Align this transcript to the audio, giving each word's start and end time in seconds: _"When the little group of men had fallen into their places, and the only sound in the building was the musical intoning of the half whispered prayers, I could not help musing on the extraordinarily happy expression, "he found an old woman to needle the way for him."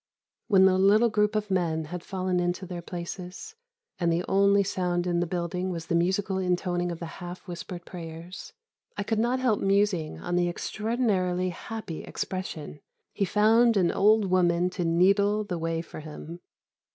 _"When 0.47 0.65
the 0.65 0.79
little 0.79 1.09
group 1.11 1.35
of 1.35 1.51
men 1.51 1.85
had 1.85 2.01
fallen 2.03 2.39
into 2.39 2.65
their 2.65 2.81
places, 2.81 3.53
and 3.99 4.11
the 4.11 4.25
only 4.27 4.63
sound 4.63 5.05
in 5.05 5.19
the 5.19 5.27
building 5.27 5.69
was 5.69 5.85
the 5.85 5.93
musical 5.95 6.39
intoning 6.39 6.91
of 6.91 6.97
the 6.97 7.05
half 7.21 7.47
whispered 7.47 7.85
prayers, 7.85 8.51
I 8.97 9.03
could 9.03 9.19
not 9.19 9.39
help 9.39 9.59
musing 9.61 10.19
on 10.19 10.35
the 10.35 10.49
extraordinarily 10.49 11.49
happy 11.49 12.03
expression, 12.03 12.81
"he 13.13 13.25
found 13.25 13.77
an 13.77 13.91
old 13.91 14.25
woman 14.25 14.71
to 14.71 14.83
needle 14.83 15.43
the 15.43 15.59
way 15.59 15.83
for 15.83 15.99
him." 15.99 16.39